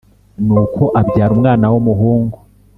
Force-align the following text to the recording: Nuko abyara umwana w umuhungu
Nuko 0.45 0.83
abyara 0.99 1.31
umwana 1.37 1.65
w 1.71 1.75
umuhungu 1.81 2.37